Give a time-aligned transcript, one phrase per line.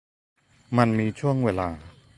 [0.77, 1.69] มันมีช่วงเวลา